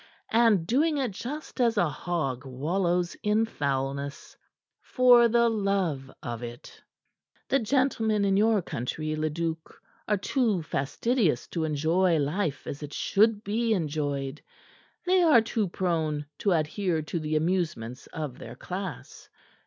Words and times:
And 0.31 0.65
doing 0.65 0.97
it 0.97 1.11
just 1.11 1.61
as 1.61 1.77
a 1.77 1.87
hog 1.87 2.43
wallows 2.43 3.15
in 3.21 3.45
foulness 3.45 4.35
for 4.81 5.27
the 5.27 5.47
love 5.47 6.09
of 6.23 6.41
it. 6.41 6.81
"The 7.49 7.59
gentlemen 7.59 8.25
in 8.25 8.35
your 8.35 8.63
country, 8.63 9.15
Leduc, 9.15 9.79
are 10.07 10.17
too 10.17 10.63
fastidious 10.63 11.45
to 11.49 11.65
enjoy 11.65 12.17
life 12.17 12.65
as 12.65 12.81
it 12.81 12.95
should 12.95 13.43
be 13.43 13.75
enjoyed; 13.75 14.41
they 15.05 15.21
are 15.21 15.39
too 15.39 15.67
prone 15.67 16.25
to 16.39 16.51
adhere 16.51 17.03
to 17.03 17.19
the 17.19 17.35
amusements 17.35 18.07
of 18.07 18.39
their 18.39 18.55
class. 18.55 19.29